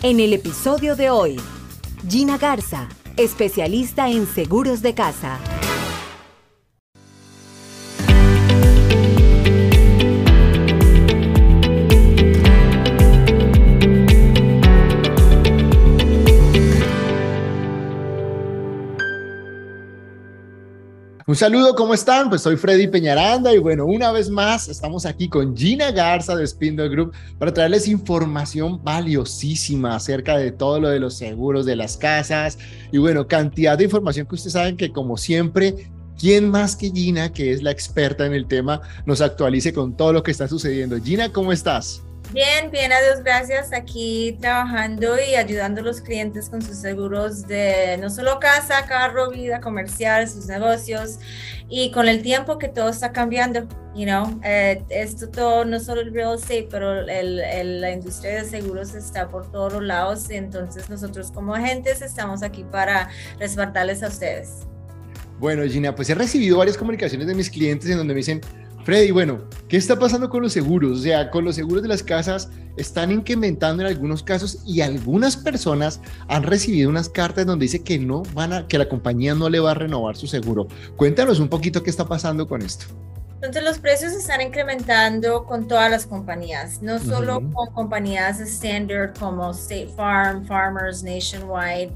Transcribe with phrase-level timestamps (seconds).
[0.00, 1.40] En el episodio de hoy,
[2.08, 5.40] Gina Garza, especialista en seguros de casa.
[21.28, 22.30] Un saludo, ¿cómo están?
[22.30, 26.46] Pues soy Freddy Peñaranda y bueno, una vez más estamos aquí con Gina Garza de
[26.46, 31.98] Spindle Group para traerles información valiosísima acerca de todo lo de los seguros de las
[31.98, 32.56] casas
[32.90, 37.30] y bueno, cantidad de información que ustedes saben que como siempre ¿quién más que Gina,
[37.30, 40.98] que es la experta en el tema, nos actualice con todo lo que está sucediendo?
[40.98, 42.00] Gina, ¿cómo estás?
[42.32, 43.72] Bien, bien, adiós, gracias.
[43.72, 49.30] Aquí trabajando y ayudando a los clientes con sus seguros de no solo casa, carro,
[49.30, 51.18] vida comercial, sus negocios
[51.70, 56.02] y con el tiempo que todo está cambiando, you know, eh, esto todo, no solo
[56.02, 60.28] el real estate, pero la industria de seguros está por todos los lados.
[60.28, 64.66] Entonces nosotros como agentes estamos aquí para respaldarles a ustedes.
[65.38, 68.42] Bueno, Gina, pues he recibido varias comunicaciones de mis clientes en donde me dicen,
[68.88, 71.00] Freddy, bueno, ¿qué está pasando con los seguros?
[71.00, 75.36] O sea, con los seguros de las casas están incrementando en algunos casos y algunas
[75.36, 79.50] personas han recibido unas cartas donde dice que no van a, que la compañía no
[79.50, 80.68] le va a renovar su seguro.
[80.96, 82.86] Cuéntanos un poquito qué está pasando con esto.
[83.40, 89.52] Entonces los precios están incrementando con todas las compañías, no solo con compañías standard como
[89.52, 91.92] State Farm, Farmers, Nationwide.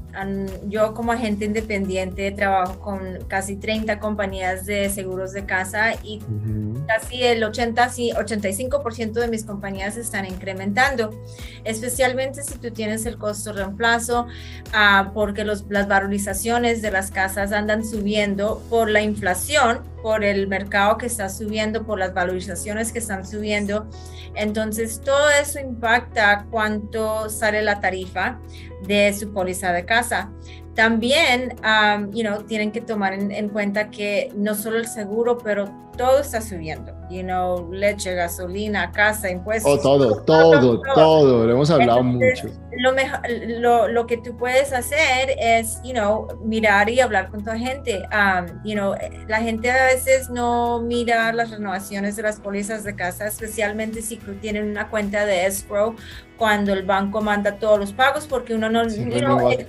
[0.69, 6.21] Yo como agente independiente trabajo con casi 30 compañías de seguros de casa y
[6.87, 11.11] casi el 80, 85% de mis compañías están incrementando,
[11.63, 14.27] especialmente si tú tienes el costo reemplazo,
[14.67, 20.47] uh, porque los, las valorizaciones de las casas andan subiendo por la inflación por el
[20.47, 23.87] mercado que está subiendo, por las valorizaciones que están subiendo.
[24.35, 28.37] Entonces, todo eso impacta cuánto sale la tarifa
[28.85, 30.29] de su póliza de casa.
[30.75, 35.69] También, um, you know, tienen que tomar en, cuenta que no solo el seguro, pero
[35.97, 36.95] todo está subiendo.
[37.13, 39.71] You know, leche, gasolina, casa, impuestos.
[39.71, 42.47] Oh, todo, todo, todo, Lo hemos hablado mucho.
[42.79, 43.19] Lo, mejor,
[43.59, 48.01] lo, lo, que tú puedes hacer es, you know, mirar y hablar con tu gente.
[48.11, 48.95] Um, you know,
[49.27, 54.17] la gente a veces no mira las renovaciones de las pólizas de casa, especialmente si
[54.41, 55.95] tienen una cuenta de escrow
[56.37, 58.81] cuando el banco manda todos los pagos, porque uno no,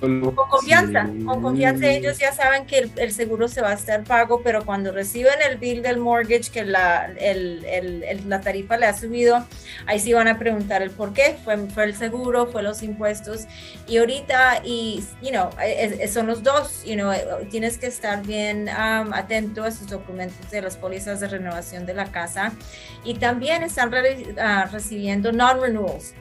[0.00, 4.41] con confianza, con confianza ellos ya saben que el, seguro se va a estar pago,
[4.43, 8.97] pero cuando reciben el bill del mortgage, que la, el, el, la tarifa le ha
[8.97, 9.45] subido,
[9.87, 13.47] ahí sí van a preguntar el por qué, fue, fue el seguro, fue los impuestos,
[13.87, 15.50] y ahorita, y, you know,
[16.09, 17.12] son los dos, you know,
[17.50, 21.94] tienes que estar bien um, atento a sus documentos de las pólizas de renovación de
[21.94, 22.53] la casa,
[23.05, 23.93] y también están
[24.39, 26.15] ah, recibiendo non-renewals,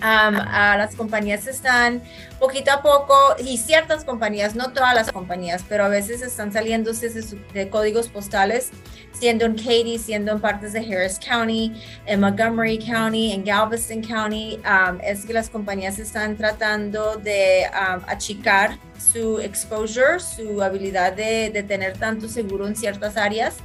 [0.00, 2.02] a las compañías están
[2.40, 7.10] poquito a poco, y ciertas compañías, no todas las compañías, pero a veces están saliéndose
[7.52, 8.70] de, códigos postales,
[9.12, 11.74] siendo en Katy, siendo en partes de Harris County,
[12.06, 14.58] en Montgomery County, en Galveston County.
[15.04, 17.66] es que las compañías están tratando de
[18.06, 23.56] achicar su exposure, su habilidad de, de tener tanto seguro en ciertas áreas.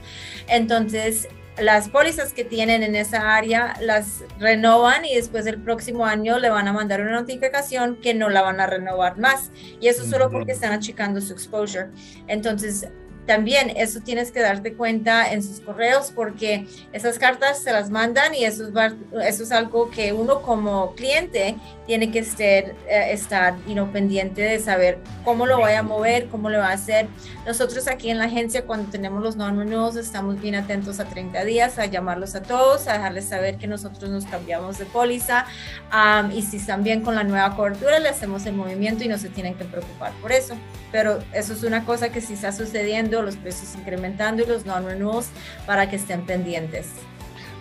[0.48, 6.38] Entonces, las pólizas que tienen en esa área las renovan y después del próximo año
[6.40, 9.52] le van a mandar una notificación que no la van a renovar más.
[9.80, 11.90] Y eso solo porque están achicando su exposure.
[12.28, 12.88] Entonces,
[13.26, 18.36] también eso tienes que darte cuenta en sus correos porque esas cartas se las mandan
[18.36, 18.74] y eso es,
[19.26, 21.56] eso es algo que uno como cliente
[21.86, 23.56] tiene que estar, eh, estar
[23.92, 27.08] pendiente de saber cómo lo voy a mover, cómo lo va a hacer.
[27.46, 31.78] Nosotros aquí en la agencia cuando tenemos los non-renewals estamos bien atentos a 30 días,
[31.78, 35.46] a llamarlos a todos, a dejarles saber que nosotros nos cambiamos de póliza
[36.34, 39.30] y si están bien con la nueva cobertura le hacemos el movimiento y no se
[39.30, 40.56] tienen que preocupar por eso.
[40.92, 45.30] Pero eso es una cosa que sí está sucediendo los precios incrementando y los non-renewals
[45.66, 46.88] para que estén pendientes.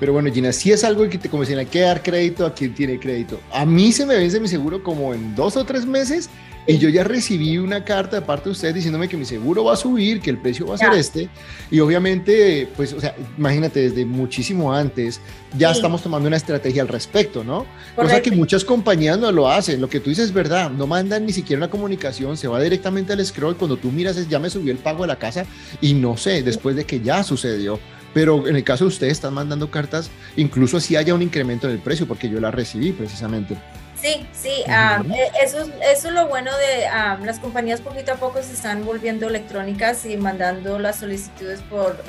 [0.01, 2.75] Pero bueno, Gina, si es algo que te como hay que dar crédito a quien
[2.75, 3.41] tiene crédito.
[3.53, 6.29] A mí se me vence mi seguro como en dos o tres meses
[6.67, 9.75] y yo ya recibí una carta de parte de usted diciéndome que mi seguro va
[9.75, 11.29] a subir, que el precio va a ser este.
[11.71, 15.21] Y obviamente, pues, o sea, imagínate, desde muchísimo antes
[15.59, 17.67] ya estamos tomando una estrategia al respecto, ¿no?
[17.95, 19.79] Cosa que muchas compañías no lo hacen.
[19.79, 23.13] Lo que tú dices es verdad, no mandan ni siquiera una comunicación, se va directamente
[23.13, 23.57] al scroll.
[23.57, 25.45] Cuando tú miras, es, ya me subió el pago de la casa
[25.83, 27.79] y no sé, después de que ya sucedió.
[28.15, 31.75] Pero en el caso de ustedes, están mandando cartas, incluso si haya un incremento en
[31.75, 33.57] el precio, porque yo la recibí precisamente.
[34.05, 38.53] Sí, sí, eh, eso, eso es lo bueno de las compañías poquito a poco se
[38.53, 42.05] están volviendo electrónicas y mandando las solicitudes por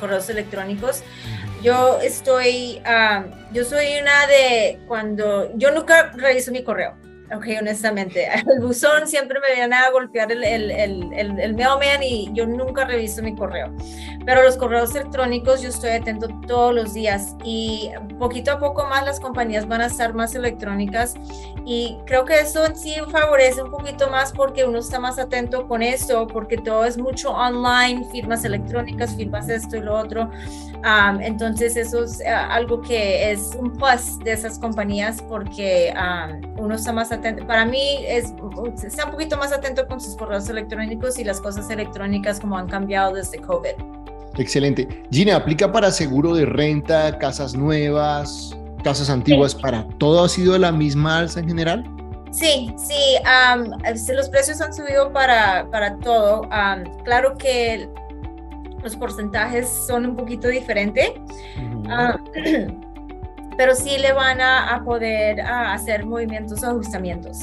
[0.00, 1.04] correos electrónicos.
[1.62, 2.82] Yo estoy,
[3.52, 6.96] yo soy una de cuando, yo nunca reviso mi correo.
[7.34, 12.30] Ok, honestamente, el buzón siempre me viene a golpear el, el, el, el, mailman y
[12.32, 13.74] yo nunca reviso mi correo.
[14.28, 19.06] Pero los correos electrónicos yo estoy atento todos los días y poquito a poco más
[19.06, 21.14] las compañías van a estar más electrónicas
[21.64, 25.82] y creo que eso sí favorece un poquito más porque uno está más atento con
[25.82, 30.30] esto, porque todo es mucho online, firmas electrónicas, firmas esto y lo otro.
[31.22, 35.94] entonces eso es eh, algo que es un plus de esas compañías porque
[36.58, 37.46] uno está más atento.
[37.46, 38.34] Para mí es,
[38.84, 42.68] está un poquito más atento con sus correos electrónicos y las cosas electrónicas como han
[42.68, 43.97] cambiado desde COVID.
[44.38, 44.88] Excelente.
[45.10, 49.54] Gina, ¿aplica para seguro de renta, casas nuevas, casas antiguas?
[49.54, 51.84] ¿Para todo ha sido la misma alza en general?
[52.30, 53.16] Sí, sí,
[54.12, 56.48] los precios han subido para, para todo.
[57.04, 57.88] claro que
[58.82, 61.10] los porcentajes son un poquito diferentes,
[63.56, 67.38] pero sí le van a, poder hacer movimientos o ajustamientos.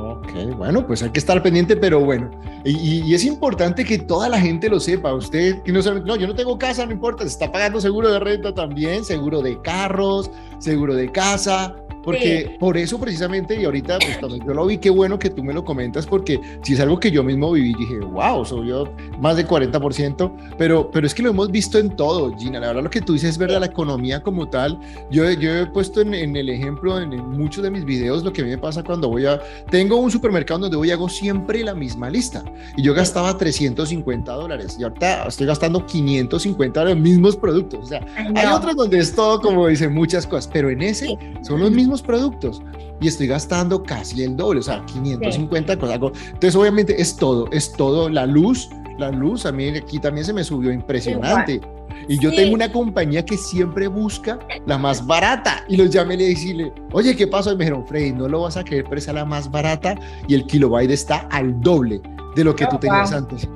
[0.00, 2.30] Ok, bueno, pues hay que estar pendiente, pero bueno,
[2.64, 5.12] y, es importante que toda la gente lo sepa.
[5.12, 8.20] Usted, que no, no, yo no tengo casa, no importa, se está pagando seguro de
[8.20, 11.74] renta también, seguro de carros, seguro de casa,
[12.08, 15.44] porque por eso precisamente, y ahorita pues cuando yo lo vi, qué bueno que tú
[15.44, 18.90] me lo comentas, porque si es algo que yo mismo viví, dije, wow, subió
[19.20, 22.82] más de 40%, pero, pero es que lo hemos visto en todo, Gina, la verdad
[22.82, 26.14] lo que tú dices es verdad, la economía como tal, yo, yo he puesto en,
[26.14, 29.10] en el ejemplo en, muchos de mis videos lo que a mí me pasa cuando
[29.10, 29.38] voy a,
[29.70, 32.42] tengo un supermercado donde voy y hago siempre la misma lista,
[32.74, 37.86] y yo gastaba 350 dólares, y ahorita estoy gastando 550 de los mismos productos, o
[37.86, 38.00] sea,
[38.34, 41.97] hay otros donde es todo como dicen muchas cosas, pero en ese son los mismos
[42.02, 42.62] productos
[43.00, 45.94] y estoy gastando casi el doble, o sea, 550 cosas.
[45.96, 48.68] Entonces, obviamente es todo, es todo la luz,
[48.98, 51.60] la luz a mí aquí también se me subió impresionante.
[52.08, 55.64] Y yo tengo una compañía que siempre busca la más barata.
[55.68, 57.52] Y los llamé y le dije, oye, ¿qué pasó?
[57.52, 59.94] Y me dijeron, Freddy, no lo vas a creer, pero es la más barata
[60.26, 62.00] y el kilobyte está al doble
[62.34, 63.48] de lo que tú tenías antes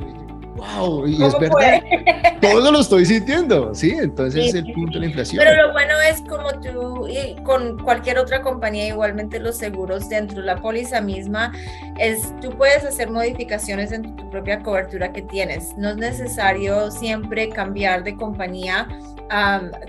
[0.63, 1.83] wow, y es verdad,
[2.41, 3.91] todo lo estoy sintiendo, ¿sí?
[3.99, 5.43] Entonces es el punto de la inflación.
[5.45, 10.41] Pero lo bueno es como tú y con cualquier otra compañía, igualmente los seguros dentro
[10.41, 11.53] de la póliza misma,
[11.99, 15.77] es tú puedes hacer modificaciones en tu propia cobertura que tienes.
[15.77, 18.89] No es necesario siempre cambiar de compañía.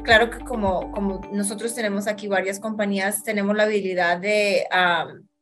[0.03, 4.65] claro que como, como nosotros tenemos aquí varias compañías, tenemos la habilidad de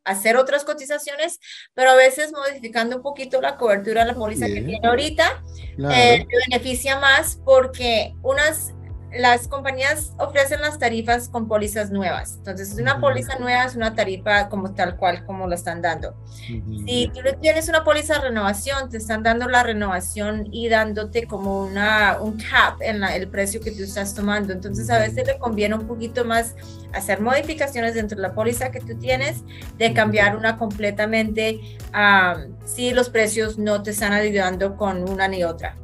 [0.03, 1.39] hacer otras cotizaciones,
[1.73, 5.43] pero a veces modificando un poquito la cobertura de la póliza que tiene ahorita,
[5.91, 8.73] eh, beneficia más porque unas
[9.17, 12.35] las compañías ofrecen las tarifas con pólizas nuevas.
[12.37, 16.15] Entonces, una póliza nueva es una tarifa como tal cual como la están dando.
[16.35, 21.63] Si tú tienes una póliza de renovación, te están dando la renovación y dándote como
[21.63, 24.53] una, un cap en el precio que tú estás tomando.
[24.53, 26.55] Entonces, a veces le conviene un poquito más
[26.93, 29.43] hacer modificaciones dentro de la póliza que tú tienes,
[29.77, 31.59] de cambiar una completamente
[32.65, 35.75] si los precios no te están ayudando con una ni otra.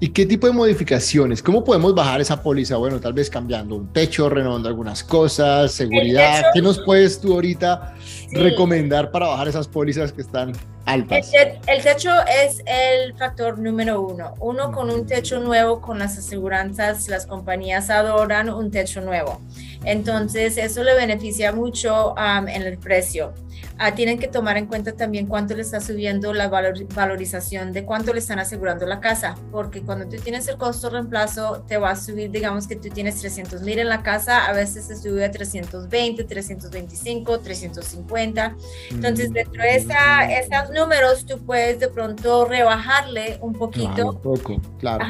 [0.00, 1.42] ¿Y qué tipo de modificaciones?
[1.42, 2.76] ¿Cómo podemos bajar esa póliza?
[2.76, 6.44] Bueno, tal vez cambiando un techo, renovando algunas cosas, seguridad.
[6.54, 7.96] ¿Qué nos puedes tú ahorita
[8.30, 10.52] recomendar para bajar esas pólizas que están
[10.84, 11.32] altas?
[11.66, 14.34] El, techo es el factor número uno.
[14.38, 19.42] Uno con un techo nuevo, con las aseguranzas, las compañías adoran un techo nuevo.
[19.82, 23.34] Entonces, eso le beneficia mucho en el precio.
[23.78, 28.12] Ah, tienen que tomar en cuenta también cuánto le está subiendo la valorización de cuánto
[28.12, 31.96] le están asegurando la casa, porque cuando tú tienes el costo reemplazo, te va a
[31.96, 35.30] subir, digamos que tú tienes 300 mil en la casa, a veces se sube a
[35.30, 38.56] 320, 325, 350.
[38.90, 44.10] Entonces, dentro de esos números, tú puedes de pronto rebajarle un poquito.
[44.10, 45.04] un poco, claro.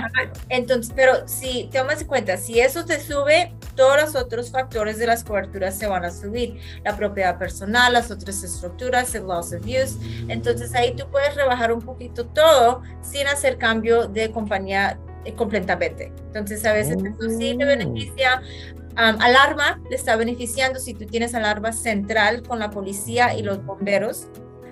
[0.49, 5.07] Entonces, pero si tomas en cuenta, si eso te sube, todos los otros factores de
[5.07, 6.59] las coberturas se van a subir.
[6.85, 9.99] La propiedad personal, las otras estructuras, el loss of use.
[10.28, 16.12] Entonces ahí tú puedes rebajar un poquito todo sin hacer cambio de compañía eh, completamente.
[16.26, 17.68] Entonces a veces eso sí te oh.
[17.68, 18.42] beneficia.
[18.97, 24.28] alarma le está beneficiando si tú tienes alarma central con la policía y los bomberos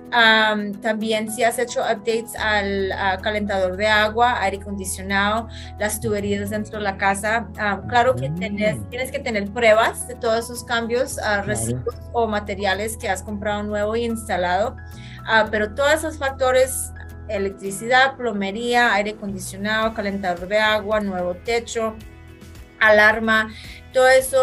[0.09, 5.47] también si has hecho updates al calentador de agua, aire acondicionado,
[5.79, 7.47] las tuberías dentro de la casa,
[7.87, 8.89] claro que mm.
[8.89, 13.63] tienes que tener pruebas de todos esos cambios, uh, residuos o materiales que has comprado
[13.63, 14.77] nuevo y instalado,
[15.27, 16.91] ah, pero todos esos factores
[17.29, 21.95] electricidad, plomería, aire acondicionado, calentador de agua, nuevo techo,
[22.79, 23.49] alarma,
[23.97, 24.37] todo eso,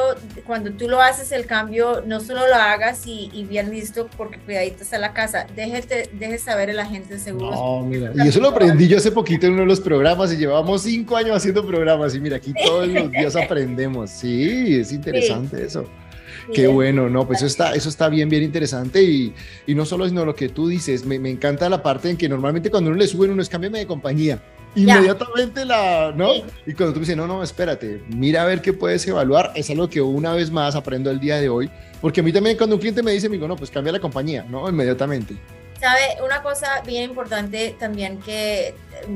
[0.45, 4.83] cuando tú lo haces el cambio, no solo lo hagas y, bien listo porque cuidadito
[4.83, 7.55] está la casa, déjete, deje saber el agente de seguros.
[7.55, 10.39] No, mira, y eso lo aprendí yo hace poquito en uno de los programas y
[10.39, 14.11] llevamos cinco años haciendo programas y mira, aquí todos los días aprendemos.
[14.11, 15.89] Sí, es interesante eso.
[16.53, 19.33] Qué bueno, no, pues eso está, eso está bien, bien interesante y,
[19.69, 22.29] y no solo sino lo que tú dices, me, me, encanta la parte en que
[22.29, 24.43] normalmente cuando uno le suben uno es cámbiame de compañía,
[24.75, 26.33] inmediatamente la, ¿no?
[26.67, 29.89] Y cuando tú dices, no, no, espérate, mira a ver qué puedes evaluar, es algo
[29.89, 32.81] que una vez más aprendo el día de hoy, porque a mí también cuando un
[32.81, 34.69] cliente me dice, me digo, no, pues cambia la compañía, ¿no?
[34.69, 35.37] Inmediatamente.
[35.81, 38.75] Sabe, una cosa bien importante también que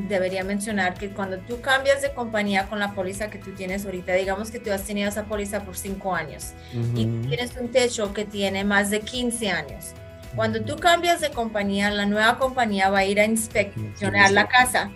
[0.09, 4.13] debería mencionar, que cuando tú cambias de compañía con la póliza que tú tienes ahorita,
[4.15, 6.53] digamos que tú has tenido esa póliza por cinco años
[6.95, 9.93] y tienes un techo que tiene más de 15 años.
[10.35, 14.91] Cuando tú cambias de compañía, la nueva compañía va a ir a inspeccionar la casa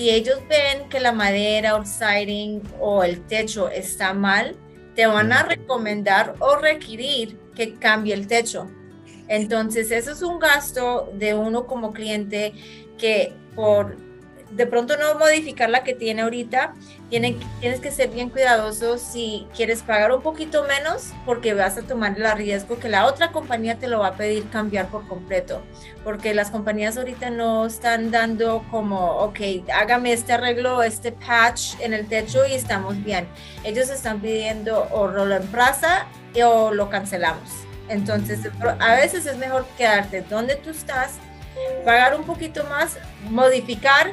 [0.00, 4.56] si ellos ven que la madera o el siding o el techo está mal,
[4.94, 8.66] te van a recomendar o requerir que cambie el techo.
[9.28, 12.54] Entonces, eso es un gasto de uno como cliente
[12.96, 13.98] que por
[14.50, 16.74] de pronto no modificar la que tiene ahorita,
[17.08, 22.16] tienes que ser bien cuidadoso si quieres pagar un poquito menos porque vas a tomar
[22.16, 25.62] el riesgo que la otra compañía te lo va a pedir cambiar por completo,
[26.04, 29.40] porque las compañías ahorita no están dando como, ok,
[29.72, 33.26] hágame este arreglo, este patch en el techo y estamos bien.
[33.64, 36.06] Ellos están pidiendo o lo plaza
[36.44, 37.50] o lo cancelamos.
[37.88, 38.40] Entonces,
[38.78, 41.14] a veces es mejor quedarte donde tú estás
[41.84, 42.96] pagar un poquito más,
[43.28, 44.12] modificar,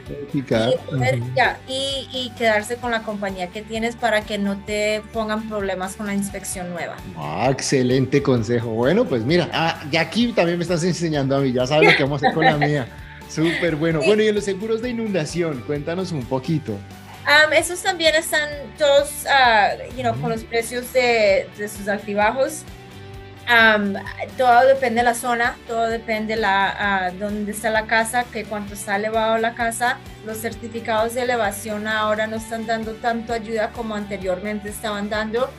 [1.67, 6.13] Y, quedarse con la compañía que tienes para que no te pongan problemas con la
[6.13, 6.98] inspección nueva.
[7.15, 8.70] Ah, excelente consejo.
[8.70, 11.98] Bueno, pues mira, ah, ya aquí también me estás enseñando a mí, ya sabes lo
[11.98, 12.88] que vamos a hacer con la mía.
[13.29, 14.00] Súper bueno.
[14.06, 16.77] Bueno, y en los seguros de inundación, cuéntanos un poquito.
[17.53, 22.63] esos también están todos uh, con los precios de, de sus altibajos
[24.38, 28.74] todo depende de la zona, todo depende de la, dónde está la casa, que cuánto
[28.74, 29.98] está elevado la casa.
[30.25, 35.50] Los certificados de elevación ahora no están dando tanto ayuda como anteriormente estaban dando.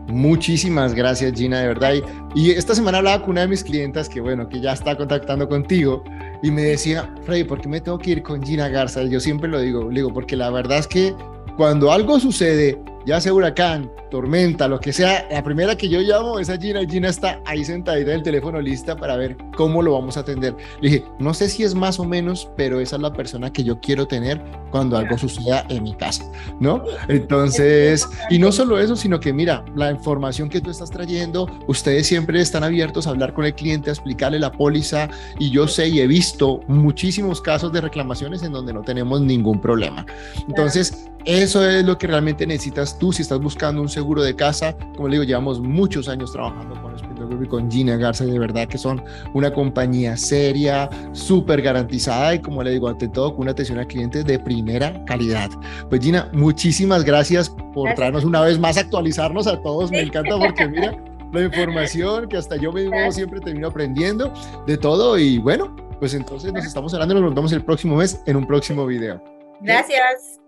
[0.08, 1.92] Muchísimas gracias, Gina, de verdad.
[2.34, 5.48] Y, esta semana hablaba con una de mis clientas que, bueno, que ya está contactando
[5.48, 6.02] contigo
[6.42, 9.04] y me decía, Freddy, ¿por qué me tengo que ir con Gina Garza?
[9.04, 11.14] Y yo siempre lo digo, digo, porque la verdad es que
[11.56, 16.38] cuando algo sucede, ya sea huracán, tormenta, lo que sea, la primera que yo llamo
[16.38, 19.92] es a Gina Gina está ahí sentadita en el teléfono lista para ver cómo lo
[19.92, 20.54] vamos a atender.
[20.80, 23.64] Le dije, no sé si es más o menos, pero esa es la persona que
[23.64, 26.24] yo quiero tener cuando algo suceda en mi casa,
[26.60, 26.82] ¿no?
[27.08, 32.06] Entonces, y no solo eso, sino que mira, la información que tú estás trayendo, ustedes
[32.06, 35.88] siempre están abiertos a hablar con el cliente, a explicarle la póliza y yo sé
[35.88, 40.04] y he visto muchísimos casos de reclamaciones en donde no tenemos ningún problema.
[40.48, 44.76] Entonces, eso es lo que realmente necesitas tú si estás buscando un seguro de casa.
[44.96, 48.38] Como le digo, llevamos muchos años trabajando con Spindle Group y con Gina Garza, de
[48.38, 49.02] verdad que son
[49.34, 53.86] una compañía seria, súper garantizada y como le digo, ante todo con una atención al
[53.86, 55.50] cliente de primera calidad.
[55.88, 59.90] Pues Gina, muchísimas gracias por traernos una vez más actualizarnos a todos.
[59.90, 60.96] Me encanta porque mira
[61.32, 64.32] la información que hasta yo mismo siempre termino aprendiendo
[64.66, 68.36] de todo y bueno, pues entonces nos estamos hablando, nos vemos el próximo mes en
[68.36, 69.22] un próximo video.
[69.60, 70.39] Gracias.